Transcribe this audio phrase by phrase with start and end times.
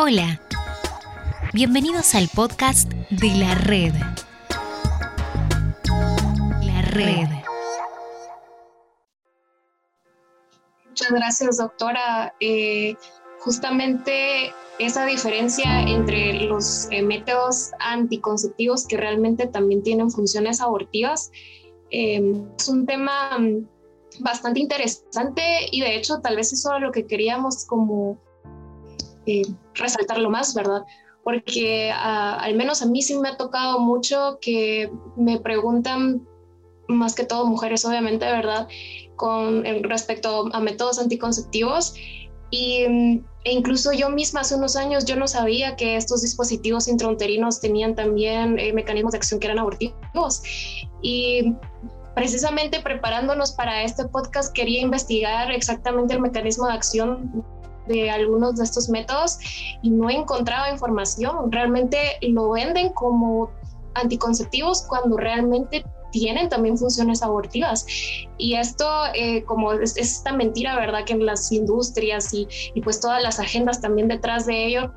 [0.00, 0.40] Hola,
[1.52, 3.92] bienvenidos al podcast de la red.
[6.60, 7.26] La red.
[10.86, 12.32] Muchas gracias, doctora.
[12.38, 12.94] Eh,
[13.40, 21.32] justamente esa diferencia entre los eh, métodos anticonceptivos que realmente también tienen funciones abortivas
[21.90, 22.22] eh,
[22.56, 23.66] es un tema mm,
[24.20, 25.42] bastante interesante
[25.72, 28.16] y de hecho tal vez eso es lo que queríamos como
[29.28, 29.42] eh,
[29.74, 30.82] resaltarlo más, ¿verdad?
[31.22, 36.26] Porque ah, al menos a mí sí me ha tocado mucho que me preguntan,
[36.88, 38.66] más que todo mujeres obviamente, ¿verdad?
[39.16, 41.94] Con respecto a métodos anticonceptivos
[42.50, 47.60] y, e incluso yo misma hace unos años yo no sabía que estos dispositivos intrauterinos
[47.60, 50.42] tenían también eh, mecanismos de acción que eran abortivos.
[51.02, 51.52] Y
[52.14, 57.44] precisamente preparándonos para este podcast quería investigar exactamente el mecanismo de acción
[57.88, 59.38] de algunos de estos métodos
[59.82, 61.50] y no encontraba información.
[61.50, 63.50] Realmente lo venden como
[63.94, 67.86] anticonceptivos cuando realmente tienen también funciones abortivas.
[68.38, 71.04] Y esto, eh, como es, esta mentira, ¿verdad?
[71.04, 74.92] Que en las industrias y, y pues todas las agendas también detrás de ello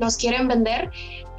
[0.00, 0.90] nos quieren vender.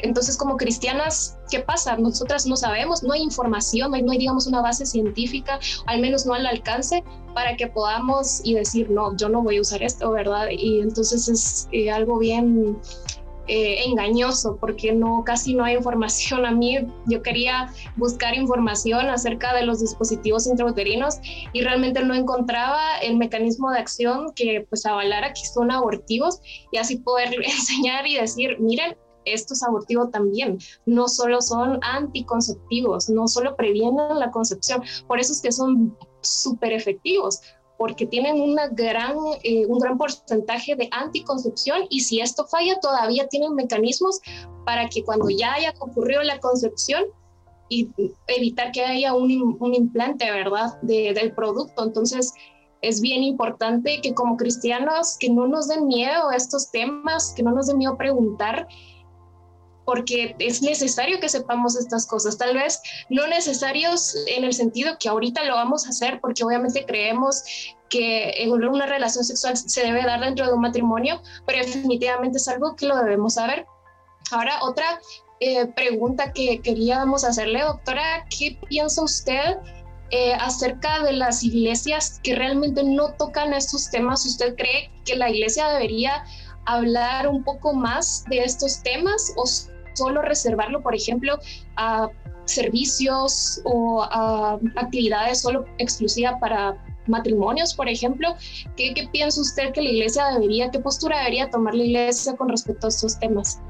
[0.03, 1.97] Entonces, como cristianas, ¿qué pasa?
[1.97, 6.33] Nosotras no sabemos, no hay información, no hay, digamos, una base científica, al menos no
[6.33, 10.47] al alcance, para que podamos y decir, no, yo no voy a usar esto, ¿verdad?
[10.51, 12.77] Y entonces es eh, algo bien
[13.47, 19.53] eh, engañoso porque no casi no hay información a mí yo quería buscar información acerca
[19.55, 21.19] de los dispositivos intrauterinos
[21.51, 26.39] y realmente no encontraba el mecanismo de acción que pues avalara que son abortivos
[26.71, 33.09] y así poder enseñar y decir miren esto es abortivo también, no solo son anticonceptivos,
[33.09, 37.41] no solo previenen la concepción, por eso es que son súper efectivos,
[37.77, 43.27] porque tienen una gran, eh, un gran porcentaje de anticoncepción y si esto falla todavía
[43.27, 44.19] tienen mecanismos
[44.65, 47.05] para que cuando ya haya ocurrido la concepción
[47.69, 47.89] y
[48.27, 51.83] evitar que haya un, un implante, ¿verdad?, de, del producto.
[51.83, 52.33] Entonces,
[52.81, 57.43] es bien importante que como cristianos, que no nos den miedo a estos temas, que
[57.43, 58.67] no nos den miedo preguntar
[59.85, 65.09] porque es necesario que sepamos estas cosas, tal vez no necesarios en el sentido que
[65.09, 67.43] ahorita lo vamos a hacer, porque obviamente creemos
[67.89, 72.75] que una relación sexual se debe dar dentro de un matrimonio, pero definitivamente es algo
[72.75, 73.65] que lo debemos saber.
[74.31, 74.99] Ahora, otra
[75.41, 79.57] eh, pregunta que queríamos hacerle, doctora, ¿qué piensa usted
[80.11, 84.25] eh, acerca de las iglesias que realmente no tocan estos temas?
[84.25, 86.23] ¿Usted cree que la iglesia debería
[86.65, 89.45] hablar un poco más de estos temas o
[89.93, 91.37] solo reservarlo, por ejemplo,
[91.75, 92.09] a
[92.45, 98.29] servicios o a actividades solo exclusivas para matrimonios, por ejemplo.
[98.75, 102.49] ¿Qué, ¿Qué, piensa usted que la iglesia debería, qué postura debería tomar la iglesia con
[102.49, 103.61] respecto a estos temas?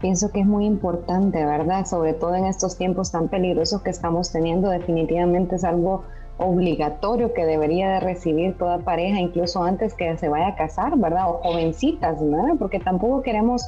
[0.00, 1.86] Pienso que es muy importante, ¿verdad?
[1.86, 6.04] Sobre todo en estos tiempos tan peligrosos que estamos teniendo, definitivamente es algo
[6.38, 11.30] obligatorio que debería de recibir toda pareja, incluso antes que se vaya a casar, ¿verdad?
[11.30, 12.56] O jovencitas, ¿verdad?
[12.58, 13.62] Porque tampoco queremos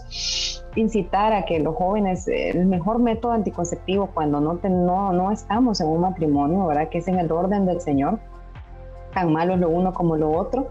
[0.79, 5.89] incitar a que los jóvenes, el mejor método anticonceptivo cuando no, no, no estamos en
[5.89, 6.89] un matrimonio, ¿verdad?
[6.89, 8.19] Que es en el orden del Señor,
[9.13, 10.69] tan malo lo uno como lo otro,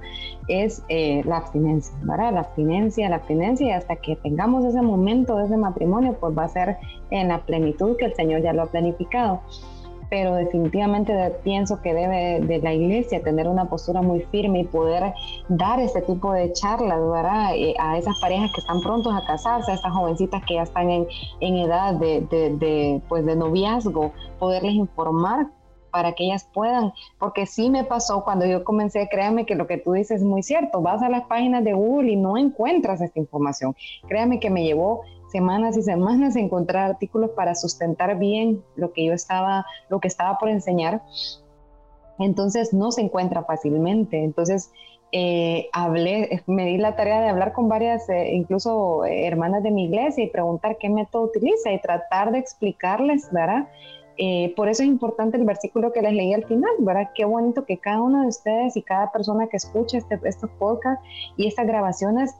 [0.47, 2.33] es eh, la abstinencia, ¿verdad?
[2.33, 6.45] La abstinencia, la abstinencia y hasta que tengamos ese momento de ese matrimonio, pues va
[6.45, 6.77] a ser
[7.09, 9.41] en la plenitud que el Señor ya lo ha planificado
[10.09, 11.13] pero definitivamente
[11.43, 15.13] pienso que debe de la iglesia tener una postura muy firme y poder
[15.49, 17.55] dar este tipo de charlas, ¿verdad?
[17.55, 20.89] Eh, a esas parejas que están prontos a casarse, a estas jovencitas que ya están
[20.89, 21.07] en,
[21.41, 25.47] en edad de, de, pues de noviazgo, poderles informar
[25.91, 29.77] para que ellas puedan, porque sí me pasó cuando yo comencé, créame que lo que
[29.77, 33.19] tú dices es muy cierto, vas a las páginas de Google y no encuentras esta
[33.19, 33.75] información.
[34.07, 35.01] Créame que me llevó
[35.31, 40.37] semanas y semanas encontrar artículos para sustentar bien lo que yo estaba, lo que estaba
[40.37, 41.01] por enseñar.
[42.19, 44.23] Entonces no se encuentra fácilmente.
[44.23, 44.71] Entonces
[45.11, 49.71] eh, hablé, me di la tarea de hablar con varias, eh, incluso eh, hermanas de
[49.71, 53.67] mi iglesia y preguntar qué método utiliza y tratar de explicarles, ¿verdad?
[54.55, 57.11] por eso es importante el versículo que les leí al final, ¿verdad?
[57.13, 61.05] Qué bonito que cada uno de ustedes y cada persona que escuche este, estos podcasts
[61.37, 62.33] y estas grabaciones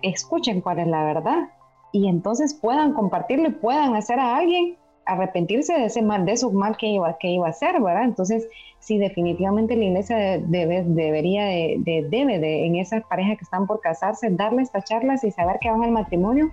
[0.00, 1.50] escuchen cuál es la verdad,
[1.96, 4.76] y entonces puedan compartirlo y puedan hacer a alguien
[5.06, 8.04] arrepentirse de ese mal, de eso mal que iba, que iba a hacer, ¿verdad?
[8.04, 8.46] Entonces,
[8.80, 13.80] sí, definitivamente la iglesia debe, debería, de, debe de, en esas parejas que están por
[13.80, 16.50] casarse, darle estas charlas y saber que van al matrimonio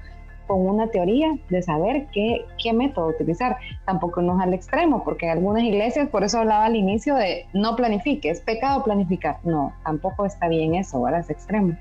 [0.47, 3.57] con una teoría de saber qué, qué método utilizar.
[3.85, 7.47] Tampoco no es al extremo, porque en algunas iglesias, por eso hablaba al inicio de
[7.53, 9.39] no planifique, es pecado planificar.
[9.43, 11.21] No, tampoco está bien eso, ¿verdad?
[11.21, 11.75] Es extremo.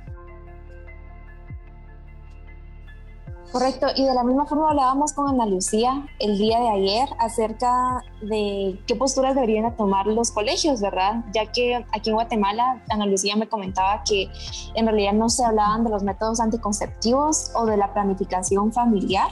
[3.52, 8.02] Correcto, y de la misma forma hablábamos con Ana Lucía el día de ayer acerca
[8.22, 11.22] de qué posturas deberían tomar los colegios, ¿verdad?
[11.34, 14.30] Ya que aquí en Guatemala, Ana Lucía me comentaba que
[14.74, 19.28] en realidad no se hablaban de los métodos anticonceptivos o de la planificación familiar,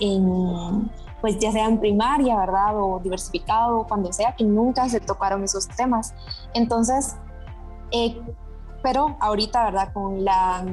[0.00, 0.90] en,
[1.22, 2.78] pues ya sea en primaria, ¿verdad?
[2.78, 6.12] O diversificado, cuando sea, que nunca se tocaron esos temas.
[6.52, 7.16] Entonces,
[7.90, 8.20] eh,
[8.82, 9.92] pero ahorita, ¿verdad?
[9.92, 10.64] Con la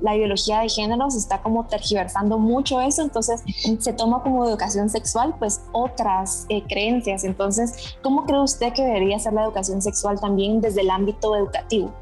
[0.00, 3.42] la ideología de género se está como tergiversando mucho eso, entonces
[3.78, 7.24] se toma como educación sexual pues otras eh, creencias.
[7.24, 11.92] Entonces, ¿cómo cree usted que debería ser la educación sexual también desde el ámbito educativo?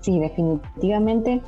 [0.00, 1.42] Sí, definitivamente.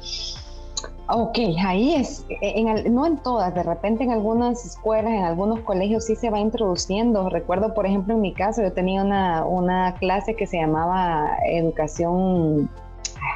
[1.13, 6.05] Ok, ahí es, en no en todas, de repente en algunas escuelas, en algunos colegios
[6.05, 7.29] sí se va introduciendo.
[7.29, 12.71] Recuerdo, por ejemplo, en mi caso, yo tenía una, una clase que se llamaba educación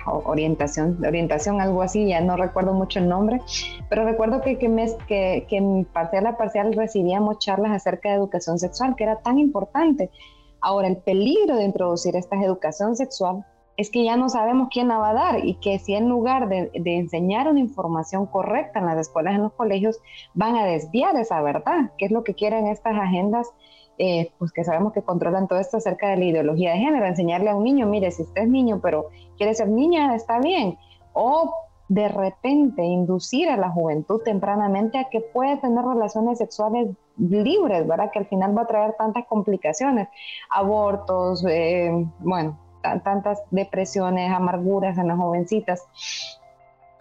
[0.07, 3.41] orientación, orientación, algo así, ya no recuerdo mucho el nombre,
[3.89, 8.17] pero recuerdo que, que, mes, que, que en parcial a parcial recibíamos charlas acerca de
[8.17, 10.11] educación sexual, que era tan importante.
[10.61, 13.45] Ahora, el peligro de introducir esta educación sexual
[13.77, 16.49] es que ya no sabemos quién la va a dar y que si en lugar
[16.49, 19.99] de, enseñar una información correcta en las escuelas, en los colegios,
[20.35, 23.51] van a desviar esa verdad, que es lo que quieren estas agendas
[23.97, 27.51] eh, pues que sabemos que controlan todo esto acerca de la ideología de género, enseñarle
[27.51, 29.07] a un niño, mire, si usted es niño, pero
[29.37, 30.77] quiere ser niña, está bien.
[31.13, 31.55] O
[31.89, 36.89] de repente inducir a la juventud tempranamente a que puede tener relaciones sexuales
[37.19, 38.11] libres, ¿verdad?
[38.13, 40.09] Que al final va a traer tantas complicaciones,
[40.51, 42.59] abortos, eh, bueno,
[43.03, 45.83] tantas depresiones, amarguras en las jovencitas.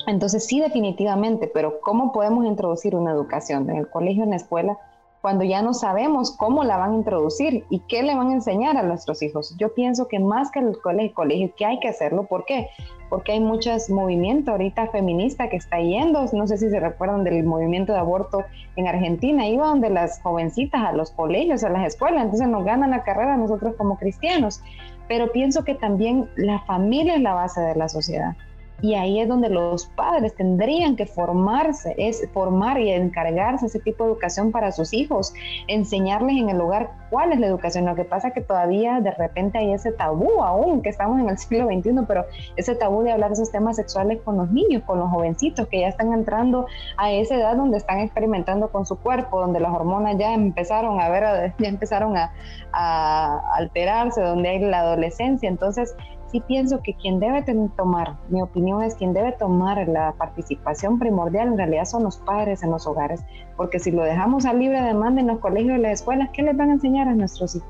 [0.08, 4.78] Entonces sí, definitivamente, pero ¿cómo podemos introducir una educación en el colegio, en la escuela?
[5.24, 8.76] cuando ya no sabemos cómo la van a introducir y qué le van a enseñar
[8.76, 9.56] a nuestros hijos.
[9.58, 12.26] Yo pienso que más que el colegio, colegio que hay que hacerlo.
[12.26, 12.68] ¿Por qué?
[13.10, 16.26] Porque hay muchos movimientos ahorita feminista que está yendo.
[16.34, 18.44] No sé si se recuerdan del movimiento de aborto
[18.76, 19.48] en Argentina.
[19.48, 22.26] Iba donde las jovencitas a los colegios, a las escuelas.
[22.26, 24.62] Entonces nos ganan la carrera nosotros como cristianos.
[25.08, 28.36] Pero pienso que también la familia es la base de la sociedad.
[28.84, 34.04] Y ahí es donde los padres tendrían que formarse, es formar y encargarse ese tipo
[34.04, 35.34] de educación para sus hijos,
[35.68, 37.86] enseñarles en el hogar cuál es la educación.
[37.86, 41.30] Lo que pasa es que todavía de repente hay ese tabú aún, que estamos en
[41.30, 42.26] el siglo XXI, pero
[42.58, 45.80] ese tabú de hablar de esos temas sexuales con los niños, con los jovencitos que
[45.80, 46.66] ya están entrando
[46.98, 51.08] a esa edad donde están experimentando con su cuerpo, donde las hormonas ya empezaron a
[51.08, 52.34] ver, ya empezaron a,
[52.74, 55.48] a alterarse, donde hay la adolescencia.
[55.48, 55.96] Entonces,
[56.34, 57.44] sí pienso que quien debe
[57.78, 62.64] tomar, mi opinión es quien debe tomar la participación primordial en realidad son los padres
[62.64, 63.24] en los hogares,
[63.56, 66.58] porque si lo dejamos a libre demanda en los colegios y las escuelas, ¿qué les
[66.58, 67.70] van a enseñar a nuestros hijos?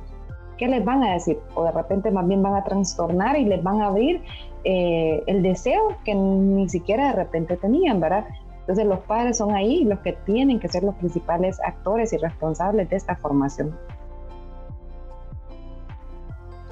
[0.58, 1.38] ¿Qué les van a decir?
[1.56, 4.22] O de repente más bien van a trastornar y les van a abrir
[4.64, 8.26] eh, el deseo que ni siquiera de repente tenían, ¿verdad?
[8.62, 12.90] Entonces los padres son ahí los que tienen que ser los principales actores y responsables
[12.90, 13.78] de esta formación.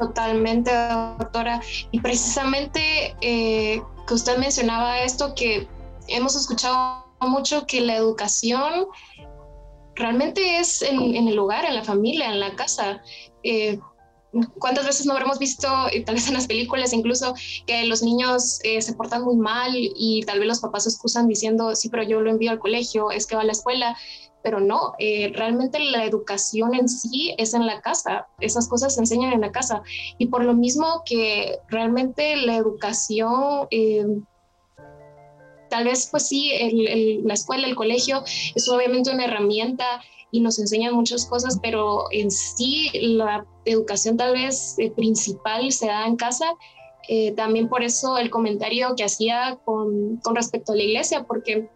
[0.02, 0.72] Totalmente,
[1.20, 1.62] doctora.
[1.92, 5.68] Y precisamente eh, que usted mencionaba esto, que
[6.08, 8.88] hemos escuchado mucho que la educación
[9.94, 13.04] realmente es en, el hogar, en la familia, en la casa.
[13.44, 13.80] Eh,
[14.58, 17.36] ¿Cuántas veces no habremos visto, eh, tal vez en las películas incluso,
[17.68, 21.76] que los niños se portan muy mal y tal vez los papás se excusan diciendo,
[21.76, 23.96] sí, pero yo lo envío al colegio, es que va a la escuela,
[24.44, 29.02] pero no, eh, realmente la educación en sí es en la casa, esas cosas se
[29.02, 29.84] enseñan en la casa
[30.18, 33.68] y por lo mismo que realmente la educación...
[33.72, 34.06] Eh,
[35.70, 36.52] tal vez pues sí,
[37.24, 42.30] la escuela, el colegio es obviamente una herramienta y nos enseñan muchas cosas, pero en
[42.30, 46.56] sí la educación tal vez eh, principal se da en casa.
[47.38, 51.70] también por eso el comentario que hacía con, con respecto a la iglesia, porque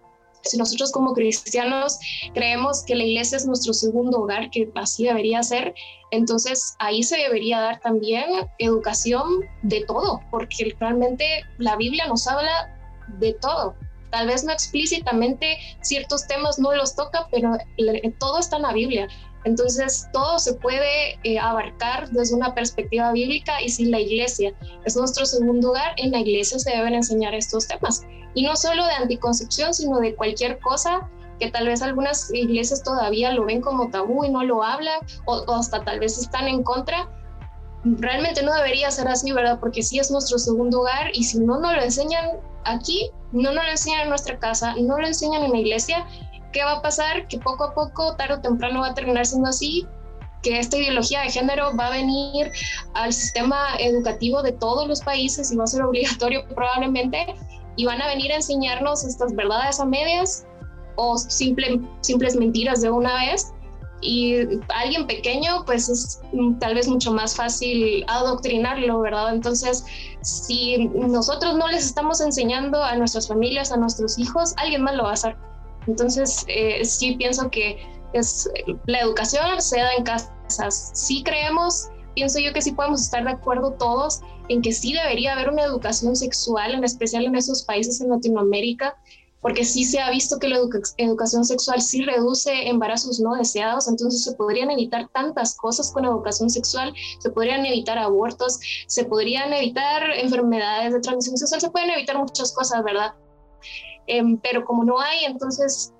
[0.45, 1.99] si nosotros como cristianos
[2.33, 5.73] creemos que la iglesia es nuestro segundo hogar, que así debería ser,
[6.11, 8.25] entonces ahí se debería dar también
[8.59, 11.25] educación de todo, porque realmente
[11.57, 12.73] la Biblia nos habla
[13.19, 13.75] de todo.
[14.11, 17.57] Tal vez no explícitamente ciertos temas no los toca, pero
[18.19, 19.07] todo está en la Biblia.
[19.45, 24.95] Entonces, todo se puede eh, abarcar desde una perspectiva bíblica y si la iglesia es
[24.95, 28.01] nuestro segundo hogar, en la iglesia se deben enseñar estos temas.
[28.33, 31.09] Y no solo de anticoncepción, sino de cualquier cosa
[31.39, 35.43] que tal vez algunas iglesias todavía lo ven como tabú y no lo hablan, o,
[35.53, 37.09] hasta tal vez están en contra.
[37.83, 39.59] Realmente no debería ser así, ¿verdad?
[39.59, 43.63] Porque sí es nuestro segundo hogar y si no nos lo enseñan aquí, no nos
[43.63, 46.05] lo enseñan en nuestra casa, no lo enseñan en la iglesia,
[46.51, 47.27] ¿qué va a pasar?
[47.27, 49.87] Que poco a poco, tarde o temprano va a terminar siendo así,
[50.45, 52.51] que esta ideología de género va a venir
[52.93, 57.35] al sistema educativo de todos los países y va a ser obligatorio probablemente
[57.75, 60.45] y van a venir a enseñarnos estas verdades a medias
[60.97, 63.51] o simple, simples mentiras de una vez.
[64.01, 64.35] Y
[64.69, 66.21] alguien pequeño, pues es
[66.59, 69.33] tal vez mucho más fácil adoctrinarlo, ¿verdad?
[69.33, 69.83] Entonces,
[70.21, 75.03] si nosotros no les estamos enseñando a nuestras familias, a nuestros hijos, alguien más lo
[75.03, 75.35] va a hacer.
[75.87, 77.77] Entonces, eh, sí pienso que
[78.13, 78.49] es
[78.85, 80.91] la educación se da en casas.
[80.93, 85.33] Sí creemos, pienso yo que sí podemos estar de acuerdo todos en que sí debería
[85.33, 88.95] haber una educación sexual, en especial en esos países en Latinoamérica,
[89.41, 90.57] porque sí se ha visto que la
[90.97, 96.49] educación sexual sí reduce embarazos no deseados, entonces se podrían evitar tantas cosas con educación
[96.49, 102.17] sexual, se podrían evitar abortos, se podrían evitar enfermedades de transmisión sexual, se pueden evitar
[102.17, 103.13] muchas cosas, ¿verdad?
[104.07, 105.93] Em, pero como no hay, entonces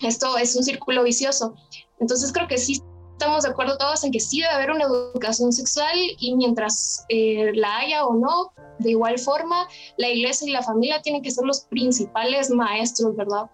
[0.00, 1.54] esto es un círculo vicioso.
[1.98, 5.52] Entonces creo que sí estamos de acuerdo todos en que sí debe haber una educación
[5.52, 10.62] sexual y mientras eh, la haya o no, de igual forma, la iglesia y la
[10.62, 13.50] familia tienen que ser los principales maestros, ¿verdad?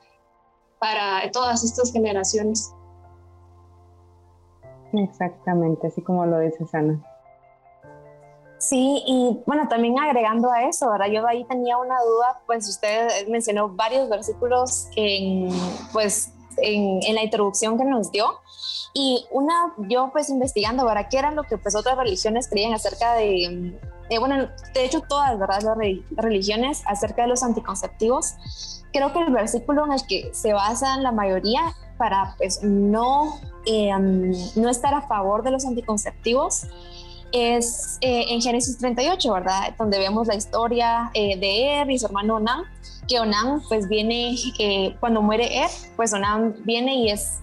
[0.78, 2.72] Para todas estas generaciones.
[4.92, 7.04] Exactamente, así como lo dice Sana.
[8.58, 11.08] Sí, y bueno, también agregando a eso, ¿verdad?
[11.12, 15.50] Yo ahí tenía una duda, pues usted mencionó varios versículos en,
[15.92, 18.40] pues, en, en, la introducción que nos dio.
[18.94, 21.08] Y una, yo pues investigando, ¿verdad?
[21.10, 23.78] ¿Qué era lo que pues otras religiones creían acerca de,
[24.18, 25.60] bueno, de hecho todas, ¿verdad?
[25.60, 25.76] Las
[26.25, 28.82] religiones acerca de los anticonceptivos.
[28.94, 34.32] Creo que el versículo en el que se basan la mayoría para pues no, em,
[34.54, 36.66] no estar a favor de los anticonceptivos
[37.33, 39.75] es eh, en Génesis 38, ¿verdad?
[39.78, 42.64] Donde vemos la historia eh, de Er y su hermano Onan,
[43.09, 47.40] que Onan pues viene, eh, cuando muere Er, pues Onan viene y es,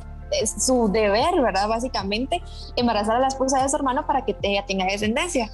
[0.58, 1.68] su deber, ¿verdad?
[1.68, 2.42] Básicamente,
[2.76, 5.52] embarazar a la esposa de su hermano para que tenga descendencia.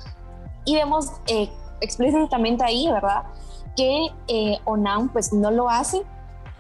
[0.64, 1.12] Y vemos
[1.82, 3.24] explícitamente ahí, ¿verdad?
[3.76, 4.08] Que
[4.64, 6.02] Onan pues no lo hace,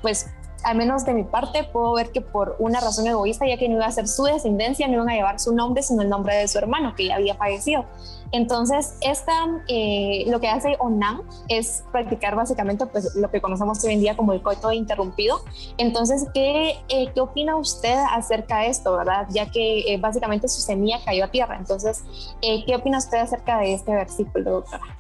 [0.01, 0.27] pues
[0.63, 3.75] al menos de mi parte, puedo ver que por una razón egoísta, ya que no
[3.75, 6.47] iba a ser su descendencia, no iban a llevar su nombre, sino el nombre de
[6.47, 7.85] su hermano, que ya había fallecido.
[8.31, 9.33] Entonces, esta,
[9.67, 14.15] eh, lo que hace Onan es practicar básicamente pues, lo que conocemos hoy en día
[14.15, 15.41] como el coito interrumpido.
[15.77, 19.27] Entonces, ¿qué, eh, ¿qué opina usted acerca de esto, verdad?
[19.31, 21.57] Ya que eh, básicamente su semilla cayó a tierra.
[21.57, 22.03] Entonces,
[22.41, 24.98] ¿qué opina usted acerca de este versículo, doctora?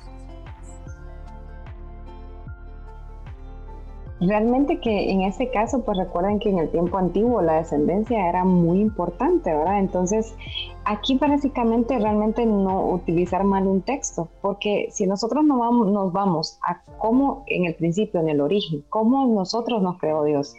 [4.21, 8.43] Realmente que en ese caso, pues recuerden que en el tiempo antiguo la descendencia era
[8.43, 9.79] muy importante, ¿verdad?
[9.79, 10.35] Entonces,
[10.83, 16.59] aquí básicamente realmente no utilizar mal un texto, porque si nosotros no vamos, nos vamos
[16.67, 20.53] a cómo en el principio, en el origen, cómo nosotros nos creó Dios.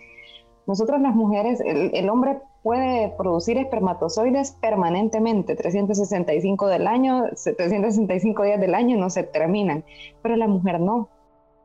[0.66, 8.60] Nosotros las mujeres, el, el hombre puede producir espermatozoides permanentemente, 365 del año, 365 días
[8.60, 9.84] del año no se terminan,
[10.22, 11.08] pero la mujer no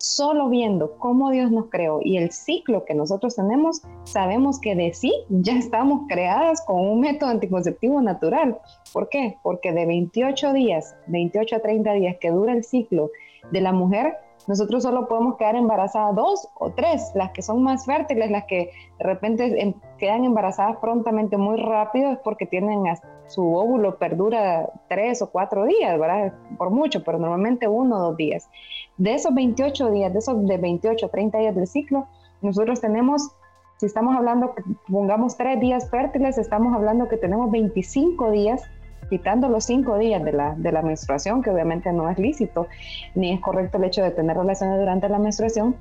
[0.06, 4.94] solo viendo cómo Dios nos creó y el ciclo que nosotros tenemos, sabemos que de
[4.94, 8.60] sí ya estamos creadas con un método anticonceptivo natural.
[8.94, 9.38] ¿Por qué?
[9.42, 13.10] Porque de 28 días, 28 a 30 días que dura el ciclo
[13.52, 14.14] de la mujer,
[14.48, 18.70] nosotros solo podemos quedar embarazadas dos o tres, las que son más fértiles, las que
[19.00, 22.86] de repente em, quedan embarazadas prontamente muy rápido es porque tienen
[23.28, 26.34] su óvulo perdura tres o cuatro días, ¿verdad?
[26.58, 28.50] Por mucho, pero normalmente uno o dos días.
[28.98, 32.08] De esos 28 días, de esos de 28 a 30 días del ciclo,
[32.42, 33.32] nosotros tenemos,
[33.78, 34.54] si estamos hablando,
[34.88, 38.64] pongamos tres días fértiles, estamos hablando que tenemos 25 días
[39.10, 42.68] quitando los cinco días de la, de la menstruación, que obviamente no es lícito,
[43.14, 45.76] ni es correcto el hecho de tener relaciones durante la menstruación,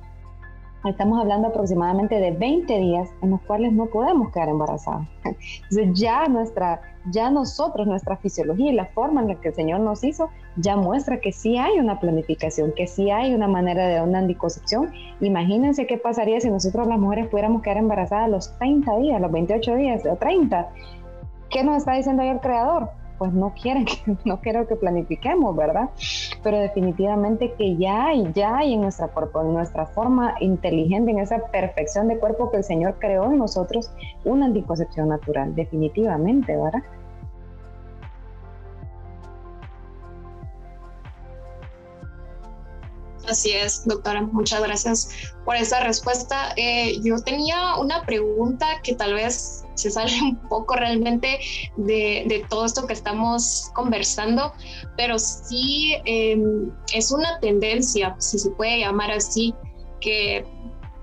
[0.89, 5.07] estamos hablando aproximadamente de 20 días en los cuales no podemos quedar embarazados.
[5.23, 9.79] Entonces ya nuestra, ya nosotros, nuestra fisiología y la forma en la que el Señor
[9.79, 14.01] nos hizo, ya muestra que sí hay una planificación, que sí hay una manera de
[14.01, 14.91] una anticoncepción.
[15.21, 19.75] Imagínense qué pasaría si nosotros las mujeres pudiéramos quedar embarazadas los 30 días, los 28
[19.75, 20.69] días o 30.
[21.49, 22.89] ¿Qué nos está diciendo ahí el Creador?
[23.17, 23.85] Pues no quieren,
[24.25, 25.89] no quiero que planifiquemos, ¿verdad?
[26.43, 31.19] Pero definitivamente que ya hay, ya hay en nuestra cuerpo, en nuestra forma inteligente, en
[31.19, 33.91] esa perfección de cuerpo que el Señor creó en nosotros,
[34.23, 36.83] una anticoncepción natural, definitivamente, ¿verdad?
[43.27, 44.21] Así es, doctora.
[44.21, 45.09] Muchas gracias
[45.45, 46.53] por esa respuesta.
[46.57, 51.39] Eh, yo tenía una pregunta que tal vez se sale un poco realmente
[51.77, 54.53] de, todo esto que estamos conversando,
[54.95, 59.53] pero sí em, es una tendencia, si se puede llamar así,
[60.01, 60.45] que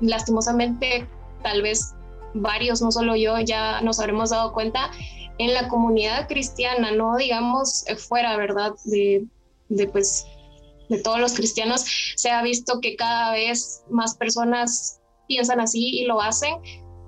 [0.00, 1.09] lastimosamente
[1.43, 1.95] tal vez
[2.35, 4.91] varios, no solo yo, ya nos habremos dado cuenta
[5.38, 8.75] en la comunidad cristiana, no digamos fuera, ¿verdad?
[8.85, 9.25] De,
[9.69, 10.26] de pues
[10.89, 11.85] de todos los cristianos,
[12.17, 16.55] se ha visto que cada vez más personas piensan así y lo hacen,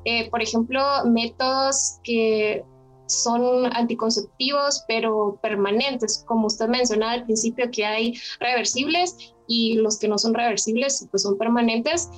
[0.04, 2.64] eh, por ejemplo, métodos que
[3.06, 10.08] son anticonceptivos, pero permanentes, como usted mencionaba al principio, que hay reversibles y los que
[10.08, 12.08] no son reversibles, pues son permanentes.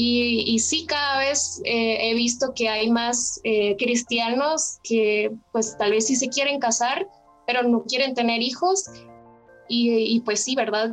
[0.00, 5.90] Y, sí, cada vez eh, he visto que hay más eh, cristianos que pues tal
[5.90, 7.08] vez sí se quieren casar,
[7.48, 8.84] pero no quieren tener hijos.
[9.68, 10.92] Y, pues sí, ¿verdad?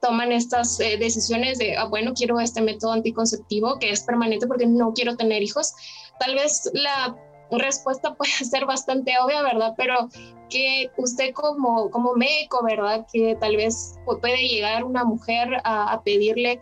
[0.00, 4.66] Toman estas eh, decisiones de, ah, bueno, quiero este método anticonceptivo que es permanente porque
[4.66, 5.72] no quiero tener hijos.
[6.20, 7.16] Tal vez la
[7.50, 9.74] respuesta puede ser bastante obvia, ¿verdad?
[9.76, 10.08] Pero
[10.48, 13.06] que usted como, como médico, ¿verdad?
[13.12, 16.60] Que tal vez puede llegar una mujer a pedirle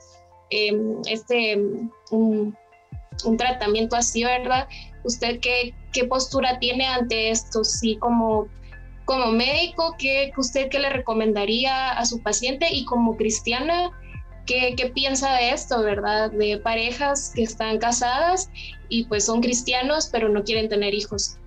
[0.50, 1.56] Em, este,
[2.10, 2.56] un,
[3.38, 4.68] tratamiento así, ¿verdad?
[5.04, 7.64] ¿Usted qué, qué postura tiene ante esto?
[7.64, 8.46] Sí, como,
[9.04, 12.68] como médico, ¿qué, ¿usted le recomendaría a su paciente?
[12.72, 13.90] Y como cristiana,
[14.46, 16.30] ¿qué, ¿qué piensa de esto, verdad?
[16.30, 18.50] De parejas que están casadas
[18.88, 21.38] y pues son cristianos, pero no quieren tener hijos.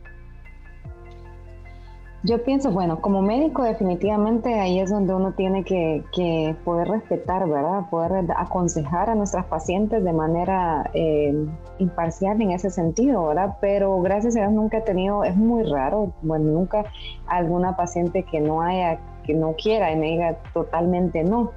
[2.23, 7.89] Yo pienso, bueno, como médico definitivamente ahí es donde uno tiene que, poder respetar, ¿verdad?
[7.91, 11.45] Poder aconsejar a nuestras pacientes de manera eh,
[11.77, 13.57] imparcial en ese sentido, ¿verdad?
[13.61, 16.85] Pero gracias a Dios nunca he tenido, es muy raro, bueno, nunca
[17.27, 21.51] alguna paciente que no haya, que no quiera y me diga totalmente no,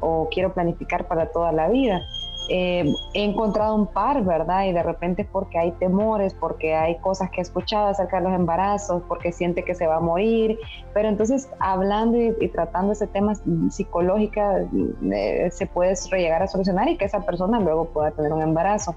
[0.00, 2.02] o quiero planificar para toda la vida.
[2.48, 4.64] Eh, he encontrado un par, ¿verdad?
[4.64, 8.34] Y de repente porque hay temores, porque hay cosas que he escuchado acerca de los
[8.34, 10.58] embarazos, porque siente que se va a morir,
[10.92, 13.34] pero entonces hablando y, tratando ese tema
[13.70, 14.66] psicológica
[15.12, 18.94] eh, se puede llegar a solucionar y que esa persona luego pueda tener un embarazo.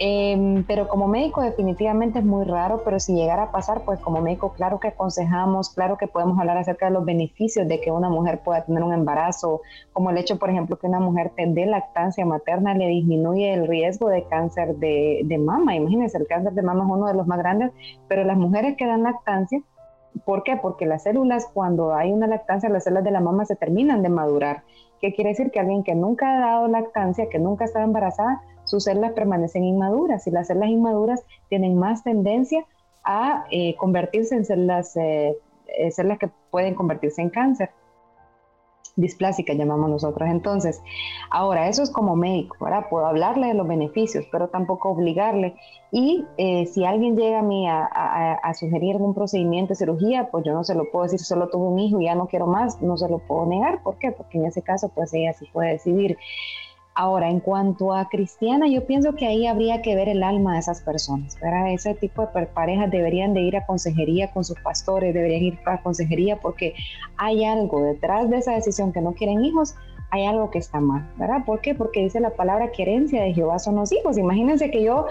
[0.00, 4.20] Em, pero como médico definitivamente es muy raro, pero si llegara a pasar, pues como
[4.20, 8.08] médico claro que aconsejamos, claro que podemos hablar acerca de los beneficios de que una
[8.08, 9.60] mujer pueda tener un embarazo,
[9.92, 14.08] como el hecho, por ejemplo, que una mujer de lactancia materna le disminuye el riesgo
[14.08, 15.74] de cáncer de, de mama.
[15.74, 17.72] Imagínense, el cáncer de mama es uno de los más grandes,
[18.06, 19.60] pero las mujeres que dan lactancia,
[20.24, 20.56] ¿por qué?
[20.56, 24.10] Porque las células, cuando hay una lactancia, las células de la mama se terminan de
[24.10, 24.62] madurar.
[25.00, 25.50] ¿Qué quiere decir?
[25.50, 30.26] Que alguien que nunca ha dado lactancia, que nunca estado embarazada, sus células permanecen inmaduras
[30.26, 32.66] y las células inmaduras tienen más tendencia
[33.02, 35.34] a eh, convertirse en células, eh,
[35.78, 37.70] eh, células que pueden convertirse en cáncer
[38.96, 40.28] displásica llamamos nosotros.
[40.28, 40.82] Entonces,
[41.30, 42.86] ahora, eso es como médico, ¿verdad?
[42.90, 45.54] Puedo hablarle de los beneficios, pero tampoco obligarle.
[45.92, 46.24] Y
[46.66, 48.52] si alguien llega a mí a, a,
[48.98, 52.00] un procedimiento de cirugía, pues yo no se lo puedo decir, solo tuve un hijo
[52.00, 53.84] y ya no quiero más, no se lo puedo negar.
[53.84, 54.10] ¿Por qué?
[54.10, 56.18] Porque en ese caso, pues ella sí puede decidir.
[57.00, 60.58] Ahora, en cuanto a cristiana, yo pienso que ahí habría que ver el alma de
[60.58, 61.38] esas personas.
[61.40, 61.70] ¿verdad?
[61.72, 65.80] Ese tipo de parejas deberían de ir a consejería con sus pastores, deberían ir a
[65.80, 66.74] consejería porque
[67.16, 69.76] hay algo detrás de esa decisión que no quieren hijos,
[70.10, 71.44] hay algo que está mal, ¿verdad?
[71.46, 71.72] ¿Por qué?
[71.72, 74.18] Porque dice la palabra que herencia de Jehová son los hijos.
[74.18, 75.06] Imagínense que yo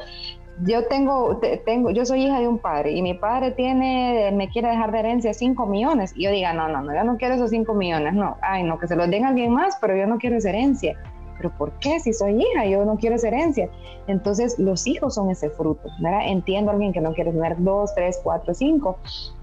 [0.65, 4.67] yo tengo, tengo, yo soy hija de un padre y mi padre tiene, me quiere
[4.67, 7.52] dejar de herencia 5 millones y yo diga, no, no, no, yo no quiero esos
[7.52, 10.17] 5 millones, no, ay, no, que se los den a alguien más, pero yo no
[10.17, 10.97] quiero esa herencia
[11.38, 12.00] pero ¿por qué?
[12.00, 13.69] Si soy hija, yo no quiero esa herencia.
[14.08, 16.21] Entonces, los hijos son ese fruto, ¿verdad?
[16.26, 18.97] Entiendo a alguien que no quiere tener dos, tres, cuatro, cinco,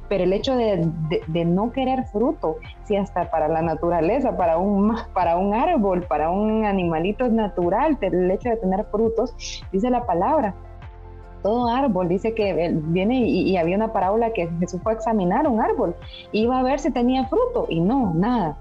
[0.09, 0.87] pero el hecho de,
[1.45, 6.65] no querer fruto, si hasta para la naturaleza, para un, para un árbol, para un
[6.65, 9.35] animalito es natural, el hecho de tener frutos,
[9.73, 10.55] dice la palabra,
[11.43, 15.47] todo árbol, dice que viene y, y, había una parábola que Jesús fue a examinar
[15.47, 15.95] un árbol,
[16.33, 18.57] iba a ver si tenía fruto y no, nada.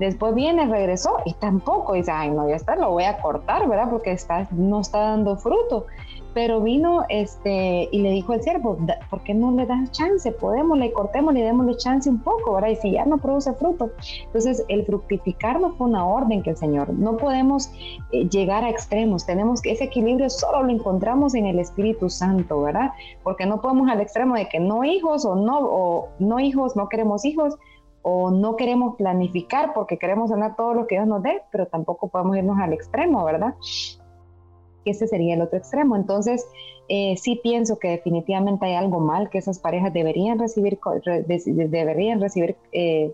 [0.00, 3.90] Después viene, regresó y tampoco dice, ay, no, ya está, lo voy a cortar, ¿verdad?
[3.90, 5.84] Porque está, no está dando fruto.
[6.32, 8.78] Pero vino este, y le dijo al siervo,
[9.10, 10.32] ¿por qué no le das chance?
[10.32, 12.70] Podemos, le cortemos, le démosle chance un poco, ¿verdad?
[12.70, 13.90] Y si ya no produce fruto.
[14.24, 16.94] Entonces, el fructificar no fue una orden que el Señor.
[16.94, 17.70] No podemos
[18.12, 19.26] eh, llegar a extremos.
[19.26, 22.92] Tenemos que ese equilibrio solo lo encontramos en el Espíritu Santo, ¿verdad?
[23.22, 26.88] Porque no podemos al extremo de que no hijos o no, o no hijos, no
[26.88, 27.58] queremos hijos,
[28.02, 32.08] o no queremos planificar porque queremos tener todo lo que Dios nos dé, pero tampoco
[32.08, 33.54] podemos irnos al extremo, ¿verdad?
[34.84, 35.96] Ese sería el otro extremo.
[35.96, 36.46] Entonces,
[36.88, 40.78] eh, sí pienso que definitivamente hay algo mal, que esas parejas deberían recibir,
[41.36, 43.12] deberían recibir eh,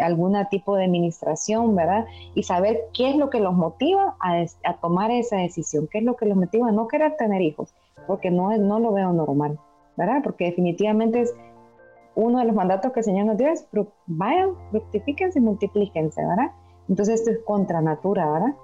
[0.00, 2.06] algún tipo de administración, ¿verdad?
[2.34, 6.04] Y saber qué es lo que los motiva a, a, tomar esa decisión, qué es
[6.04, 7.74] lo que los motiva a no querer tener hijos,
[8.06, 9.58] porque no, no lo veo normal,
[9.96, 10.20] ¿verdad?
[10.22, 11.34] Porque definitivamente es
[12.18, 13.68] uno de los mandatos que el Señor nos dio es
[14.06, 16.50] vayan, fructifíquense y multiplíquense, ¿verdad?
[16.88, 18.54] Entonces esto es contra natura, ¿verdad?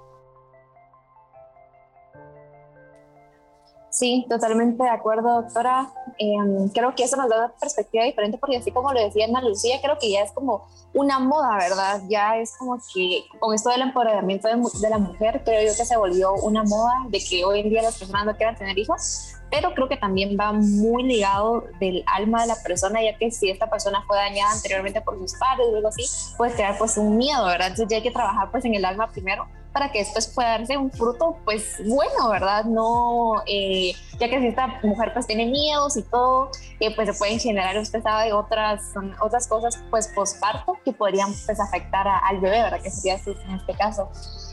[3.95, 5.89] Sí, totalmente de acuerdo, doctora.
[6.17, 9.41] Em, creo que eso nos da una perspectiva diferente porque así como lo decía Ana
[9.41, 12.01] Lucía, creo que ya es como una moda, ¿verdad?
[12.09, 15.85] Ya es como que con esto del empoderamiento de, de, la mujer, creo yo que
[15.85, 19.33] se volvió una moda de que hoy en día las personas no quieran tener hijos,
[19.49, 23.49] pero creo que también va muy ligado del alma de la persona, ya que si
[23.49, 26.03] esta persona fue dañada anteriormente por sus padres o algo así,
[26.35, 27.67] puede crear pues un miedo, ¿verdad?
[27.67, 30.77] Entonces ya hay que trabajar pues en el alma primero para que después pueda darse
[30.77, 32.63] un fruto pues bueno, ¿verdad?
[32.63, 37.13] No, eh, ya que si esta mujer pues tiene miedos y todo, eh, pues se
[37.13, 42.61] pueden generar, usted sabe, otras, otras cosas pues posparto que podrían pues afectar al bebé,
[42.61, 42.79] ¿verdad?
[42.81, 44.09] Que sería así en este caso.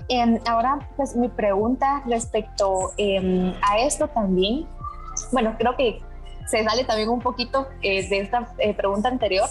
[0.08, 4.66] Em, ahora pues mi pregunta respecto em, a esto también,
[5.30, 6.02] bueno, creo que
[6.48, 9.48] se sale también un poquito eh, de esta pregunta anterior,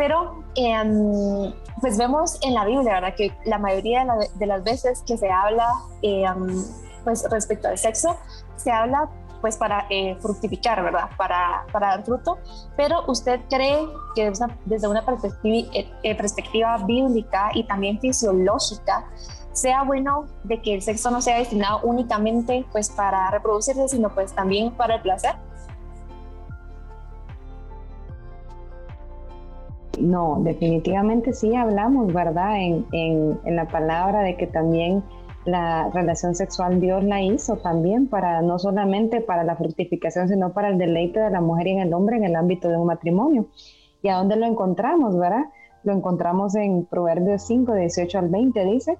[0.00, 3.14] pero em, pues vemos en la Biblia, ¿verdad?
[3.14, 5.68] Que la mayoría de, las veces que se habla
[6.00, 6.64] em,
[7.04, 8.16] pues respecto al sexo,
[8.56, 9.10] se habla
[9.42, 11.10] pues para eh, fructificar, ¿verdad?
[11.18, 12.38] Para, para, dar fruto.
[12.78, 14.32] Pero usted cree que
[14.64, 19.04] desde una perspectiva, eh, eh, perspectiva bíblica y también fisiológica,
[19.52, 24.34] sea bueno de que el sexo no sea destinado únicamente pues para reproducirse, sino pues
[24.34, 25.34] también para el placer?
[30.00, 32.56] No, definitivamente sí hablamos, ¿verdad?
[32.60, 35.02] En, en, la palabra de que también
[35.44, 40.68] la relación sexual Dios la hizo también para no solamente para la fructificación, sino para
[40.68, 43.46] el deleite de la mujer y el hombre en el ámbito de un matrimonio.
[44.02, 45.44] ¿Y a dónde lo encontramos, verdad?
[45.82, 48.98] Lo encontramos en Proverbios 5, 18 al 20, dice,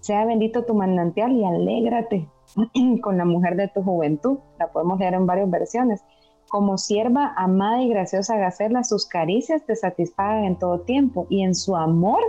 [0.00, 2.28] sea bendito tu manantial y alégrate
[3.02, 4.38] con la mujer de tu juventud.
[4.58, 6.04] La podemos leer en varias versiones.
[6.48, 11.54] Como sierva amada y graciosa Gacela, sus caricias te satisfagan en todo tiempo y en
[11.54, 12.22] su amor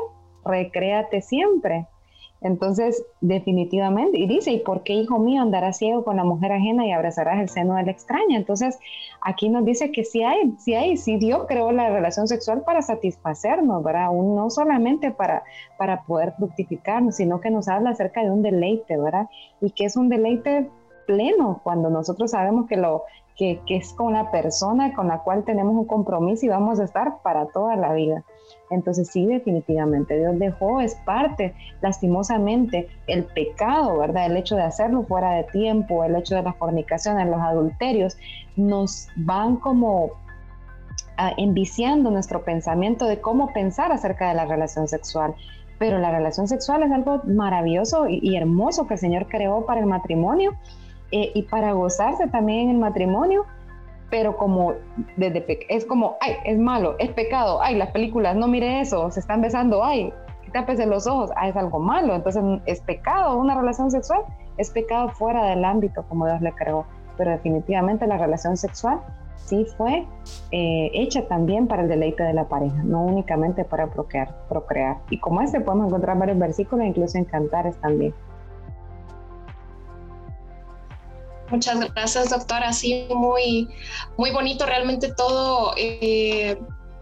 [0.44, 1.88] recréate siempre.
[2.42, 6.86] Entonces, definitivamente, y dice, ¿y por qué, hijo mío, andarás ciego con la mujer ajena
[6.86, 8.38] y abrazarás el seno de la extraña?
[8.38, 8.80] Entonces,
[9.22, 12.82] aquí nos dice que sí hay, sí hay, sí Dios creó la relación sexual para
[12.82, 14.12] satisfacernos, ¿verdad?
[14.12, 15.44] no solamente para,
[15.78, 19.28] para poder fructificarnos, sino que nos habla acerca de un deleite, ¿verdad?
[19.60, 20.70] Y que es un deleite
[21.08, 23.04] pleno cuando nosotros sabemos que lo
[23.40, 27.22] que, es con la persona con la cual tenemos un compromiso y vamos a estar
[27.22, 28.26] para toda la vida.
[28.70, 34.26] Entonces sí, definitivamente, Dios dejó, es parte, lastimosamente, el pecado, ¿verdad?
[34.26, 38.18] El hecho de hacerlo fuera de tiempo, el hecho de la fornicación, de los adulterios,
[38.58, 40.12] nos van como
[41.16, 45.34] ah, enviciando nuestro pensamiento de cómo pensar acerca de la relación sexual.
[45.78, 49.86] Pero la relación sexual es algo maravilloso y hermoso que el Señor creó para el
[49.86, 50.58] matrimonio
[51.12, 53.46] eh, y para gozarse también en el matrimonio,
[54.10, 54.74] pero como
[55.18, 59.20] desde es como, ay, es malo, es pecado, ay, las películas, no mire eso, se
[59.20, 60.12] están besando, ay,
[60.52, 64.22] tápese los ojos, ay, es algo malo, entonces es pecado, una relación sexual
[64.58, 66.86] es pecado fuera del ámbito como Dios le creó,
[67.18, 69.00] pero definitivamente la relación sexual
[69.38, 70.06] sí fue
[70.52, 74.98] eh, hecha también para el deleite de la pareja, no únicamente para procrear, procrear.
[75.10, 78.14] Y como este podemos encontrar varios versículos, incluso en cantares también.
[81.52, 82.72] Muchas gracias, doctora.
[82.74, 83.68] Sí, muy,
[84.18, 85.74] muy bonito realmente todo.
[85.78, 86.58] Eh,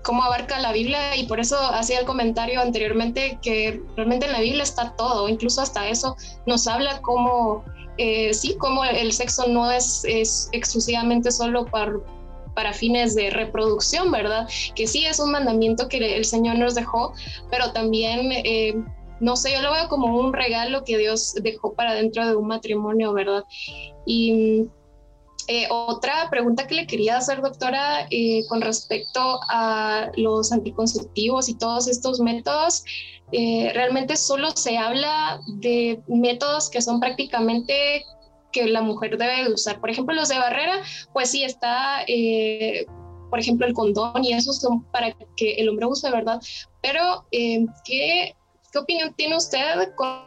[0.07, 4.39] cómo abarca la Biblia y por eso hacía el comentario anteriormente que realmente en la
[4.39, 7.65] Biblia está todo, incluso hasta eso nos habla cómo,
[7.97, 11.91] eh, sí, cómo el sexo no es, es exclusivamente solo para,
[12.55, 14.47] para fines de reproducción, ¿verdad?
[14.75, 17.13] Que sí es un mandamiento que el Señor nos dejó,
[17.51, 18.31] pero también...
[18.31, 18.81] Eh,
[19.19, 22.47] no sé, yo lo veo como un regalo que Dios dejó para dentro de un
[22.47, 23.43] matrimonio, ¿verdad?
[24.05, 24.67] Y
[25.49, 31.57] eh, otra pregunta que le quería hacer, doctora, eh, con respecto a los anticonceptivos y
[31.57, 32.83] todos estos métodos,
[33.31, 38.03] eh, realmente solo se habla de métodos que son prácticamente
[38.51, 39.79] que la mujer debe usar.
[39.79, 40.81] Por ejemplo, los de barrera,
[41.13, 42.05] pues sí está,
[43.29, 46.41] por ejemplo, el condón y esos son para que el hombre use, ¿verdad?
[46.81, 48.35] Pero, ¿qué
[48.77, 50.21] ¿Qué opinión tiene usted con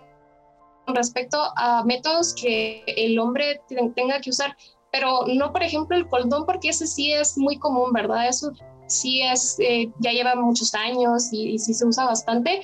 [0.89, 3.61] respecto a métodos que el hombre
[3.95, 4.57] tenga que usar?
[4.91, 8.27] Pero no, por ejemplo, el condón, porque ese sí es muy común, ¿verdad?
[8.27, 8.51] Eso
[8.89, 12.61] sí es, eh, ya lleva muchos años y, sí se usa bastante,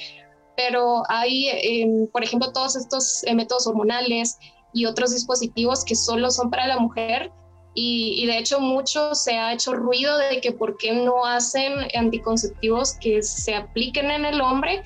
[0.56, 4.38] pero hay, em, por ejemplo, todos estos eh, métodos hormonales
[4.72, 7.30] y otros dispositivos que solo son para la mujer.
[7.74, 11.74] Y, y, de hecho mucho se ha hecho ruido de que por qué no hacen
[11.94, 14.82] anticonceptivos que se apliquen en el hombre